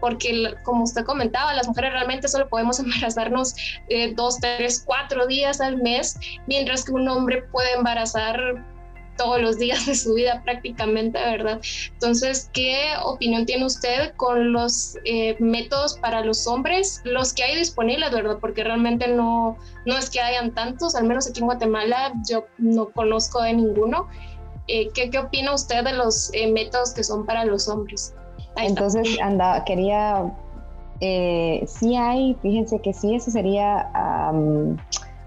[0.00, 3.54] porque como usted comentaba, las mujeres realmente solo podemos embarazarnos
[3.88, 8.64] eh, dos, tres, cuatro días al mes, mientras que un hombre puede embarazar
[9.16, 11.60] todos los días de su vida prácticamente, ¿verdad?
[11.92, 17.56] Entonces, ¿qué opinión tiene usted con los eh, métodos para los hombres, los que hay
[17.56, 18.38] disponibles, ¿verdad?
[18.40, 22.90] Porque realmente no, no es que hayan tantos, al menos aquí en Guatemala yo no
[22.90, 24.08] conozco de ninguno.
[24.68, 28.14] Eh, ¿qué, ¿qué, opina usted de los eh, métodos que son para los hombres?
[28.56, 30.32] Entonces, anda, quería,
[31.00, 33.90] sí hay, fíjense que sí, eso sería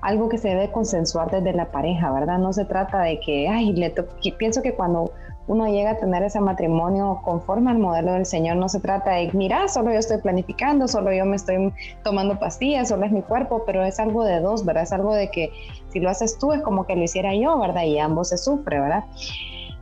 [0.02, 2.38] algo que se debe consensuar desde la pareja, ¿verdad?
[2.40, 3.94] No se trata de que, ay, le
[4.38, 5.12] pienso que cuando
[5.48, 9.32] uno llega a tener ese matrimonio conforme al modelo del Señor, no se trata de,
[9.34, 13.64] mira, solo yo estoy planificando, solo yo me estoy tomando pastillas, solo es mi cuerpo,
[13.66, 14.84] pero es algo de dos, ¿verdad?
[14.84, 15.52] Es algo de que
[15.92, 17.84] si lo haces tú es como que lo hiciera yo, ¿verdad?
[17.84, 19.06] Y ambos se sufre, ¿verdad?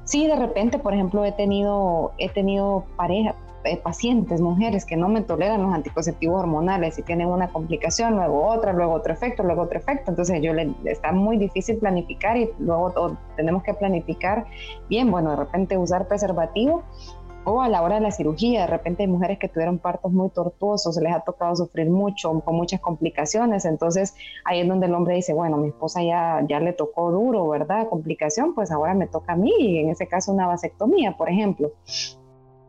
[0.07, 5.09] Sí, de repente, por ejemplo, he tenido, he tenido pareja, eh, pacientes, mujeres que no
[5.09, 9.63] me toleran los anticonceptivos hormonales y tienen una complicación, luego otra, luego otro efecto, luego
[9.63, 10.11] otro efecto.
[10.11, 14.45] Entonces yo le, está muy difícil planificar y luego tenemos que planificar
[14.89, 16.83] bien, bueno, de repente usar preservativo
[17.49, 20.29] o a la hora de la cirugía, de repente hay mujeres que tuvieron partos muy
[20.29, 24.93] tortuosos, se les ha tocado sufrir mucho, con muchas complicaciones, entonces ahí es donde el
[24.93, 27.87] hombre dice, bueno, mi esposa ya, ya le tocó duro, ¿verdad?
[27.87, 31.71] Complicación, pues ahora me toca a mí, y en ese caso una vasectomía, por ejemplo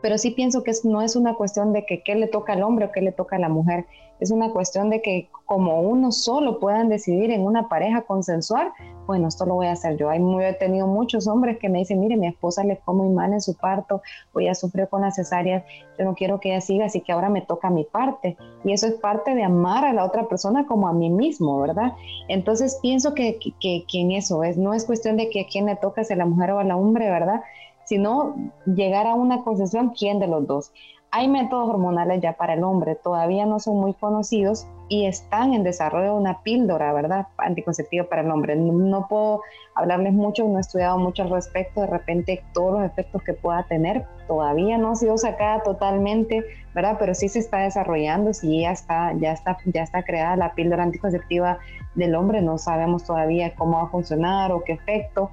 [0.00, 2.86] pero sí pienso que no es una cuestión de que qué le toca al hombre
[2.86, 3.86] o qué le toca a la mujer,
[4.20, 8.72] es una cuestión de que como uno solo puedan decidir en una pareja consensuar,
[9.09, 10.12] bueno, esto lo voy a hacer yo.
[10.12, 13.40] He tenido muchos hombres que me dicen, mire, mi esposa le fue muy mal en
[13.40, 14.03] su parto,
[14.35, 15.64] o ella sufrió con las cesáreas,
[15.99, 18.37] yo no quiero que ella siga, así que ahora me toca mi parte.
[18.64, 21.94] Y eso es parte de amar a la otra persona como a mí mismo, ¿verdad?
[22.29, 25.64] Entonces pienso que, que, que en eso es, no es cuestión de que a quién
[25.64, 27.40] le toca, si a la mujer o a la hombre, ¿verdad?
[27.87, 28.35] sino
[28.66, 30.73] llegar a una concesión quién de los dos.
[31.11, 35.62] Hay métodos hormonales ya para el hombre, todavía no son muy conocidos y están en
[35.62, 37.27] desarrollo una píldora, ¿verdad?
[37.37, 38.57] Anticonceptiva para el hombre.
[38.57, 39.42] No, puedo
[39.74, 43.62] hablarles mucho, no he estudiado mucho al respecto, de repente todos los efectos que pueda
[43.64, 46.96] tener, todavía no ha sido sacada totalmente, ¿verdad?
[46.98, 50.83] Pero sí se está desarrollando, sí ya está, ya está, ya está creada la píldora
[50.83, 51.59] anticonceptiva
[51.94, 55.31] del hombre, no sabemos todavía cómo va a funcionar o qué efecto.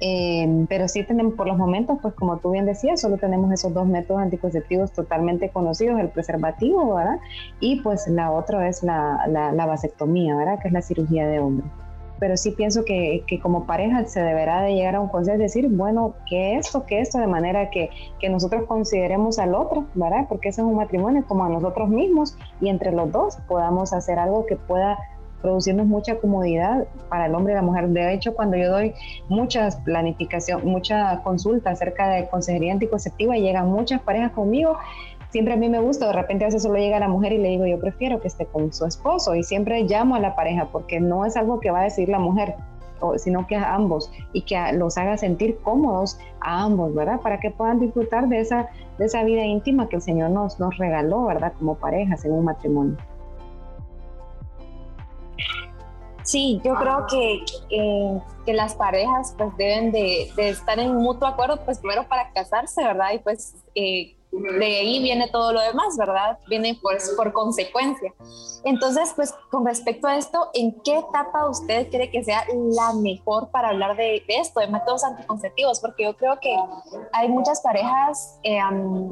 [0.00, 3.74] Em, pero sí tenemos, por los momentos, pues como tú bien decías, solo tenemos esos
[3.74, 7.18] dos métodos anticonceptivos totalmente conocidos, el preservativo, ¿verdad?
[7.58, 10.60] Y pues la otra es la, la, vasectomía, ¿verdad?
[10.60, 11.66] Que es la cirugía de hombre.
[12.20, 15.68] Pero sí pienso que, que, como pareja se deberá de llegar a un consejo, decir,
[15.68, 17.18] bueno, ¿qué esto, qué esto?
[17.18, 20.26] De manera que, que nosotros consideremos al otro, ¿verdad?
[20.28, 24.18] Porque ese es un matrimonio como a nosotros mismos y entre los dos podamos hacer
[24.18, 24.98] algo que pueda
[25.42, 27.88] producirnos mucha comodidad para el hombre y la mujer.
[27.88, 28.94] De hecho, cuando yo doy
[29.28, 34.76] muchas planificación, mucha consulta acerca de consejería anticonceptiva, llegan muchas parejas conmigo.
[35.30, 37.48] Siempre a mí me gusta, de repente a veces solo llega la mujer y le
[37.48, 41.00] digo, yo prefiero que esté con su esposo y siempre llamo a la pareja porque
[41.00, 42.54] no es algo que va a decir la mujer,
[43.16, 47.20] sino que a ambos y que los haga sentir cómodos a ambos, ¿verdad?
[47.20, 50.76] Para que puedan disfrutar de esa, de esa vida íntima que el Señor nos, nos
[50.78, 51.52] regaló, ¿verdad?
[51.58, 52.96] Como parejas en un matrimonio.
[56.28, 57.42] Sí, yo creo que,
[58.44, 62.84] que las parejas pues deben de, de, estar en mutuo acuerdo, pues primero para casarse,
[62.84, 63.12] ¿verdad?
[63.14, 66.38] Y pues eh, de ahí viene todo lo demás, ¿verdad?
[66.48, 68.12] Viene pues por consecuencia.
[68.64, 73.50] Entonces, pues con respecto a esto, ¿en qué etapa usted cree que sea la mejor
[73.50, 75.80] para hablar de, esto, de métodos anticonceptivos?
[75.80, 76.56] Porque yo creo que
[77.12, 78.60] hay muchas parejas, eh,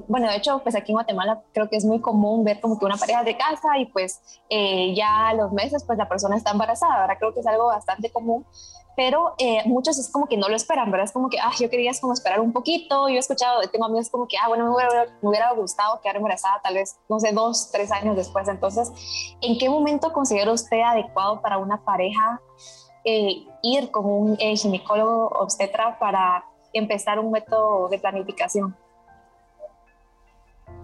[0.09, 2.85] bueno, de hecho, pues aquí en Guatemala creo que es muy común ver como que
[2.85, 6.51] una pareja de casa y pues eh, ya a los meses pues la persona está
[6.51, 8.45] embarazada, ahora creo que es algo bastante común
[8.97, 11.05] pero eh, muchos es como que no lo esperan, ¿verdad?
[11.05, 14.09] Es como que, ah, yo quería como esperar un poquito, yo he escuchado, tengo amigos
[14.09, 17.33] como que, ah, bueno, me hubiera, me hubiera gustado quedar embarazada tal vez, no sé,
[17.33, 18.49] dos, tres años después.
[18.49, 18.91] Entonces,
[19.43, 22.41] ¿en qué momento considera usted adecuado para una pareja
[23.05, 28.75] eh, ir con un eh, ginecólogo obstetra para empezar un método de planificación?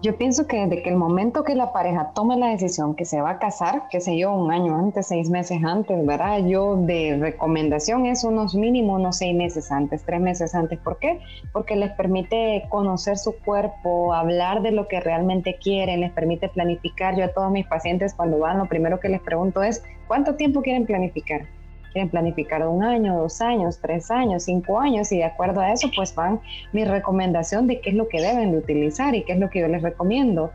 [0.03, 3.21] Yo pienso que desde que el momento que la pareja tome la decisión que se
[3.21, 6.45] va a casar, qué sé yo, un año antes, seis meses antes, ¿verdad?
[6.45, 10.77] Yo de recomendación es unos mínimos, unos seis meses antes, tres meses antes.
[10.79, 11.21] ¿Por qué?
[11.53, 17.15] Porque les permite conocer su cuerpo, hablar de lo que realmente quieren, les permite planificar.
[17.15, 20.61] Yo a todos mis pacientes cuando van, lo primero que les pregunto es, ¿cuánto tiempo
[20.61, 21.43] quieren planificar?
[21.93, 25.89] Quieren planificar un año, dos años, tres años, cinco años y de acuerdo a eso
[25.95, 26.41] pues van
[26.73, 29.59] mi recomendación de qué es lo que deben de utilizar y qué es lo que
[29.59, 30.51] yo les recomiendo.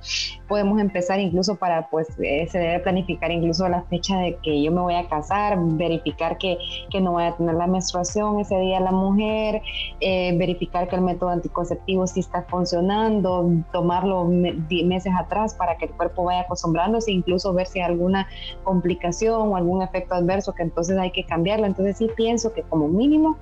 [0.49, 4.73] Podemos empezar incluso para pues eh, se debe planificar incluso la fecha de que yo
[4.73, 6.59] me voy a casar, verificar que,
[6.91, 9.63] que no vaya a tener la menstruación ese día la mujer,
[10.01, 15.93] eh, verificar que el método anticonceptivo sí está funcionando, tomarlo meses atrás para que el
[15.93, 18.27] cuerpo vaya acostumbrándose, incluso ver si hay alguna
[18.65, 21.67] complicación o algún efecto adverso que entonces hay que cambiarla.
[21.67, 23.37] Entonces sí pienso que como mínimo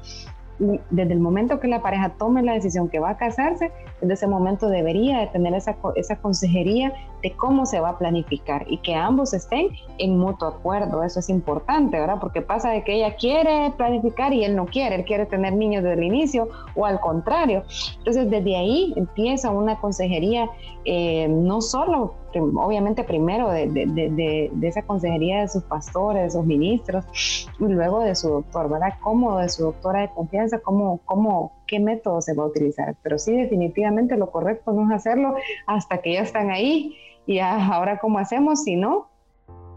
[0.58, 3.70] desde el momento que la pareja tome la decisión que va a casarse,
[4.00, 8.64] desde ese momento debería de tener esa, esa consejería de cómo se va a planificar
[8.68, 11.02] y que ambos estén en mutuo acuerdo.
[11.02, 12.18] Eso es importante, ¿verdad?
[12.20, 15.82] Porque pasa de que ella quiere planificar y él no quiere, él quiere tener niños
[15.82, 17.62] desde el inicio o al contrario.
[17.98, 20.48] Entonces, desde ahí empieza una consejería,
[20.84, 26.30] eh, no solo, obviamente, primero de, de, de, de, esa consejería de sus pastores, de
[26.30, 27.04] sus ministros,
[27.58, 28.94] y luego de su doctor, ¿verdad?
[29.00, 32.96] Como de su doctora de confianza, cómo, cómo, qué método se va a utilizar.
[33.02, 35.34] Pero sí, definitivamente lo correcto no es hacerlo
[35.66, 39.08] hasta que ya están ahí y ahora cómo hacemos, si no,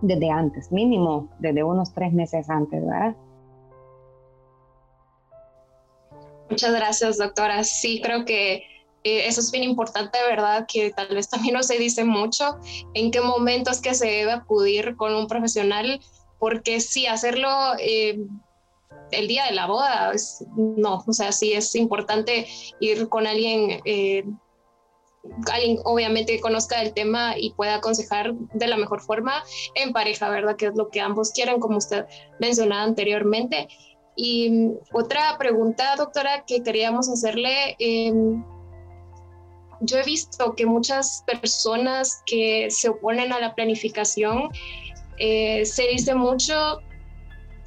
[0.02, 3.16] desde antes, mínimo desde unos tres meses antes, ¿verdad?
[6.50, 7.64] Muchas gracias, doctora.
[7.64, 8.64] Sí, creo que
[9.04, 10.66] eh, eso es bien importante, ¿verdad?
[10.68, 12.58] Que tal vez también no se dice mucho
[12.94, 16.00] en qué momentos que se debe acudir con un profesional,
[16.40, 18.20] porque sí, hacerlo eh,
[19.12, 20.12] el día de la boda,
[20.56, 22.48] no, o sea, sí es importante
[22.80, 23.82] ir con alguien.
[23.86, 24.26] Eh,
[25.52, 29.44] alguien obviamente que conozca el tema y pueda aconsejar de la mejor forma
[29.76, 30.56] en pareja, ¿verdad?
[30.56, 32.06] Que es lo que ambos quieren, como usted
[32.40, 33.68] mencionaba anteriormente.
[34.16, 38.44] Y otra pregunta, doctora, que queríamos hacerle, em,
[39.82, 44.50] yo he visto que muchas personas que se oponen a la planificación,
[45.18, 46.80] eh, se dice mucho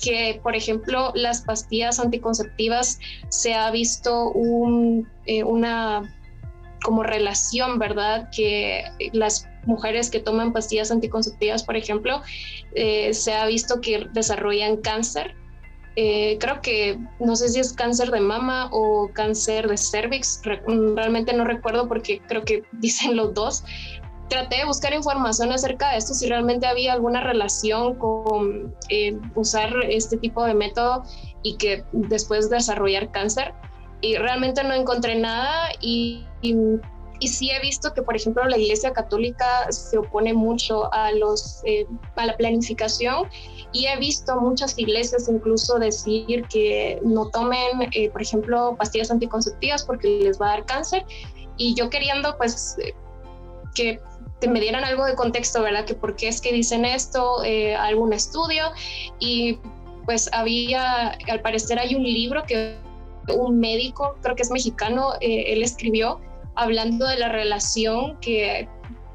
[0.03, 2.99] que, por ejemplo, las pastillas anticonceptivas
[3.29, 4.33] se ha visto
[5.27, 6.03] eh, una
[6.83, 8.29] como relación, ¿verdad?
[8.35, 12.21] Que las mujeres que toman pastillas anticonceptivas, por ejemplo,
[12.75, 15.37] eh, se ha visto que desarrollan cáncer.
[15.97, 21.35] Eh, creo que no sé si es cáncer de mama o cáncer de cervix, realmente
[21.35, 23.65] no recuerdo porque creo que dicen los dos.
[24.29, 29.75] Traté de buscar información acerca de esto, si realmente había alguna relación con eh, usar
[29.91, 31.03] este tipo de método
[31.43, 33.53] y que después desarrollar cáncer
[34.01, 36.55] y realmente no encontré nada y, y,
[37.29, 41.87] sí he visto que, por ejemplo, la Iglesia Católica se opone mucho a, los, eh,
[42.17, 43.29] a la planificación
[43.73, 49.85] y he visto muchas iglesias incluso decir que no tomen, eh, por ejemplo, pastillas anticonceptivas
[49.85, 51.05] porque les va a dar cáncer
[51.57, 52.77] y yo queriendo pues
[53.75, 54.01] que
[54.49, 55.85] me dieran algo de contexto, ¿verdad?
[55.85, 58.65] Que por qué es que dicen esto, eh, algún estudio
[59.19, 59.59] y
[60.05, 62.77] pues había, al parecer hay un libro que
[63.29, 66.21] un médico, creo que es mexicano, eh, él escribió
[66.57, 68.69] hablando de la relación que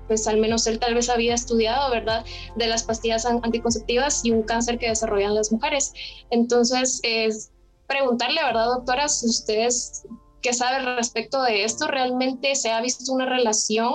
[0.08, 4.44] pues al menos él tal vez había estudiado, ¿verdad?, de las pastillas anticonceptivas y un
[4.44, 5.94] cáncer que desarrollan las mujeres.
[6.30, 7.52] Entonces, es
[7.88, 10.06] preguntarle, ¿verdad, doctora, si ustedes
[10.42, 13.94] qué saben respecto de esto, realmente se ha visto una relación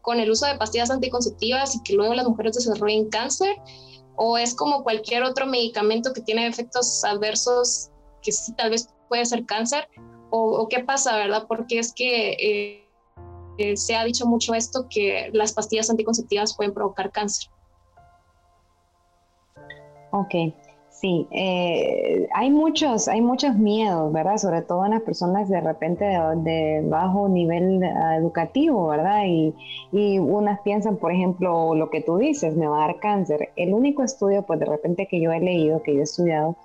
[0.00, 3.56] con el uso de pastillas anticonceptivas y que luego las mujeres desarrollen cáncer,
[4.16, 7.90] o es como cualquier otro medicamento que tiene efectos adversos
[8.22, 9.88] que sí tal vez puede ser cáncer
[10.30, 11.44] o, qué pasa, ¿verdad?
[11.46, 12.83] Porque es que eh,
[13.58, 17.50] eh, se ha dicho mucho esto que las pastillas anticonceptivas pueden provocar cáncer.
[20.10, 20.34] Ok,
[20.90, 24.36] sí, eh, hay muchos, hay muchos miedos, ¿verdad?
[24.36, 27.82] Sobre todo en las personas de repente de, bajo nivel
[28.16, 29.24] educativo, ¿verdad?
[29.26, 29.52] Y,
[29.90, 33.50] y, unas piensan, por ejemplo, lo que tú dices, me va a dar cáncer.
[33.56, 36.56] El único estudio, pues de repente que yo he leído, que yo he estudiado,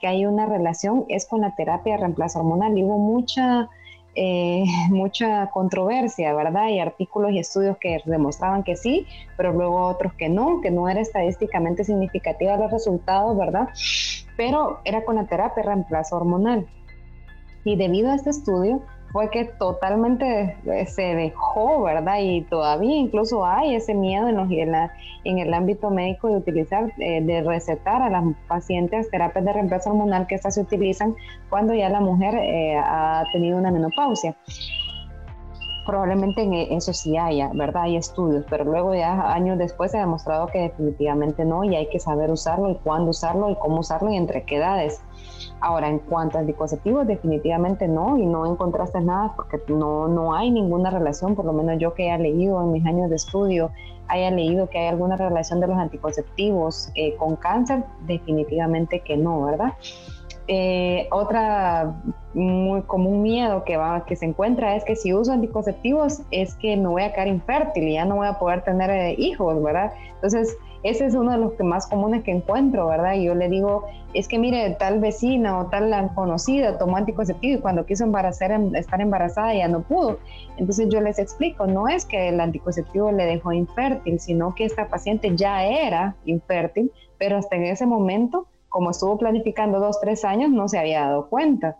[0.00, 2.74] que hay una relación es con la terapia de reemplazo hormonal.
[2.74, 3.70] Hubo mucha,
[4.16, 6.64] eh, mucha controversia, ¿verdad?
[6.64, 10.88] Hay artículos y estudios que demostraban que sí, pero luego otros que no, que no
[10.88, 13.68] era estadísticamente significativa los resultados, ¿verdad?
[14.36, 16.66] Pero era con la terapia reemplazo hormonal.
[17.64, 18.82] Y debido a este estudio,
[19.16, 22.18] fue que totalmente se dejó, ¿verdad?
[22.20, 27.22] Y todavía incluso hay ese miedo en, los, en, el ámbito médico de utilizar, eh,
[27.22, 31.16] de recetar a las pacientes terapias de reemplazo hormonal que estas se utilizan
[31.48, 34.36] cuando ya la mujer eh, ha tenido una menopausia.
[35.86, 37.84] Probablemente en eso sí haya, ¿verdad?
[37.84, 41.88] Hay estudios, pero luego ya años después se ha demostrado que definitivamente no y hay
[41.88, 45.00] que saber usarlo y cuándo usarlo y cómo usarlo y entre qué edades.
[45.60, 50.50] Ahora, en cuanto a anticonceptivos, definitivamente no, y no encontraste nada porque no, no hay
[50.50, 53.70] ninguna relación, por lo menos yo que haya leído en mis años de estudio,
[54.08, 59.42] haya leído que hay alguna relación de los anticonceptivos eh, con cáncer, definitivamente que no,
[59.42, 59.74] ¿verdad?
[60.48, 61.96] Eh, otra
[62.34, 66.76] muy común miedo que, va, que se encuentra es que si uso anticonceptivos es que
[66.76, 69.92] me voy a quedar infértil y ya no voy a poder tener eh, hijos, ¿verdad?
[70.14, 73.14] Entonces, ese es uno de los que más comunes que encuentro, ¿verdad?
[73.14, 77.60] Y yo le digo, es que mire, tal vecina o tal conocida tomó anticonceptivo y
[77.60, 80.20] cuando quiso embarazar, em, estar embarazada ya no pudo.
[80.58, 84.88] Entonces yo les explico, no es que el anticonceptivo le dejó infértil, sino que esta
[84.88, 88.46] paciente ya era infértil, pero hasta en ese momento,
[88.76, 91.78] como estuvo planificando dos, tres años, no se había dado cuenta.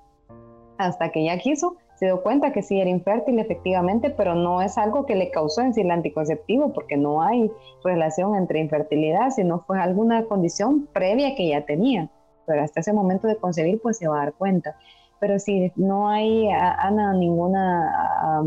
[0.79, 4.79] hasta que ya quiso, se dio cuenta que sí era infértil efectivamente, pero no es
[4.79, 7.51] algo que le causó en sí el anticonceptivo, porque no hay
[7.85, 12.09] relación entre infertilidad, sino fue alguna condición previa que ya tenía.
[12.47, 14.77] Pero hasta ese momento de concebir, pues se va a dar cuenta.
[15.21, 18.43] Pero si no hay, Ana, ninguna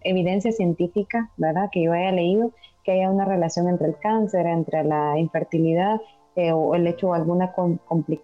[0.00, 1.68] evidencia científica, ¿verdad?
[1.70, 2.52] Que yo haya leído
[2.84, 6.00] que haya una relación entre el cáncer, entre la infertilidad
[6.36, 7.52] eh, o el hecho de alguna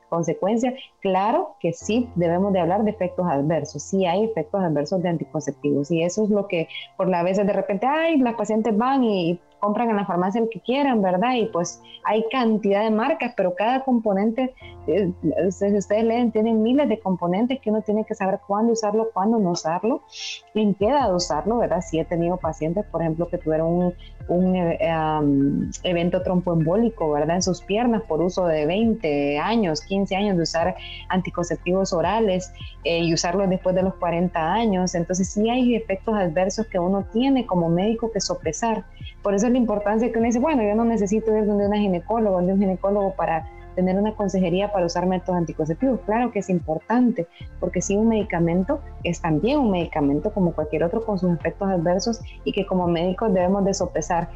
[0.09, 5.11] consecuencia, claro que sí debemos de hablar de efectos adversos, sí hay efectos adversos de
[5.11, 9.05] anticonceptivos y eso es lo que por la veces de repente, ay, las pacientes van
[9.05, 11.35] y compran en la farmacia el que quieran, ¿verdad?
[11.35, 14.55] Y pues hay cantidad de marcas, pero cada componente,
[14.87, 15.13] eh,
[15.51, 19.39] si ustedes leen, tienen miles de componentes que uno tiene que saber cuándo usarlo, cuándo
[19.39, 20.03] no usarlo,
[20.55, 21.81] en qué edad usarlo, ¿verdad?
[21.81, 23.95] Si he tenido pacientes, por ejemplo, que tuvieron un,
[24.29, 24.79] un eh,
[25.83, 27.37] evento tromboembólico, ¿verdad?
[27.37, 30.77] En sus piernas por uso de 20 años, 15 años de usar
[31.09, 32.53] anticonceptivos orales
[32.85, 34.95] eh, y usarlos después de los 40 años.
[34.95, 38.85] Entonces sí hay efectos adversos que uno tiene como médico que sopesar.
[39.23, 42.37] Por eso la importancia que uno dice, bueno, yo no necesito ir donde una ginecóloga,
[42.37, 46.01] donde un ginecólogo para tener una consejería para usar métodos anticonceptivos.
[46.05, 47.29] Claro que es importante,
[47.61, 52.21] porque si un medicamento es también un medicamento como cualquier otro con sus efectos adversos
[52.43, 54.31] y que como médicos debemos de sopesar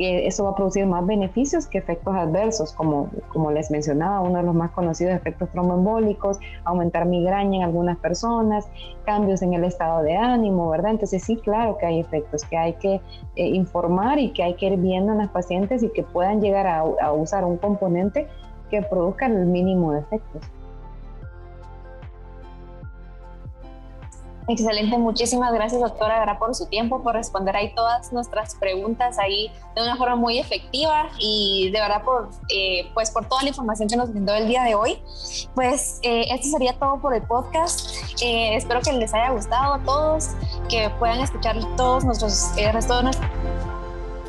[0.00, 4.38] que eso va a producir más beneficios que efectos adversos, como, como les mencionaba, uno
[4.38, 8.66] de los más conocidos efectos tromboembólicos, aumentar migraña en algunas personas,
[9.04, 10.92] cambios en el estado de ánimo, ¿verdad?
[10.92, 12.94] Entonces sí, claro que hay efectos que hay que
[13.36, 16.66] eh, informar y que hay que ir viendo en las pacientes y que puedan llegar
[16.66, 18.26] a, a usar un componente
[18.70, 20.50] que produzca el mínimo de efectos.
[24.50, 29.82] Excelente, muchísimas gracias doctora por su tiempo, por responder ahí todas nuestras preguntas ahí de
[29.82, 33.96] una forma muy efectiva y de verdad por, eh, pues por toda la información que
[33.96, 35.00] nos brindó el día de hoy.
[35.54, 37.94] Pues eh, esto sería todo por el podcast.
[38.20, 40.30] Eh, espero que les haya gustado a todos,
[40.68, 43.18] que puedan escuchar todos nuestros, el nuestros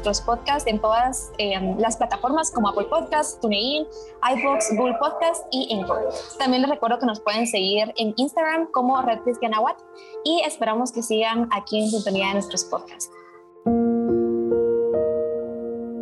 [0.06, 3.88] los podcasts en todas em, las plataformas como Apple Podcasts, TuneIn,
[4.36, 6.10] iBox, Google Podcasts y Anchor.
[6.38, 9.20] También les recuerdo que nos pueden seguir en Instagram como Red
[10.24, 13.12] y esperamos que sigan aquí en sintonía de nuestros podcasts.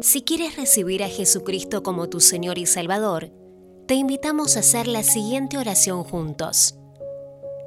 [0.02, 3.32] Si quieres recibir a Jesucristo como tu Señor y Salvador,
[3.88, 6.76] te invitamos a hacer la siguiente oración juntos.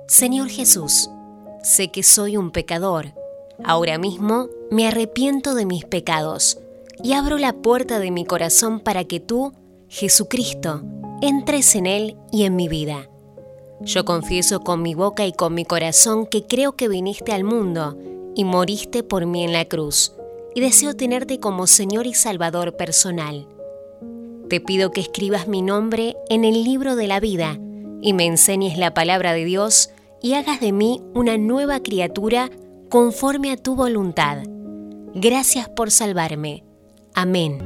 [0.08, 1.10] Señor Jesús,
[1.62, 3.14] sé que soy un pecador
[3.64, 6.58] Ahora mismo me arrepiento de mis pecados
[7.02, 9.52] y abro la puerta de mi corazón para que tú,
[9.88, 10.82] Jesucristo,
[11.20, 13.08] entres en él y en mi vida.
[13.80, 17.96] Yo confieso con mi boca y con mi corazón que creo que viniste al mundo
[18.34, 20.14] y moriste por mí en la cruz,
[20.54, 23.48] y deseo tenerte como Señor y Salvador personal.
[24.48, 27.58] Te pido que escribas mi nombre en el libro de la vida
[28.02, 29.90] y me enseñes la palabra de Dios
[30.20, 32.50] y hagas de mí una nueva criatura
[32.92, 34.42] conforme a tu voluntad.
[35.14, 36.62] Gracias por salvarme.
[37.14, 37.58] Amén.